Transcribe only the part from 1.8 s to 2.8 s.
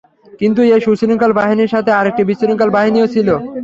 আরেকটি বিশৃঙ্খল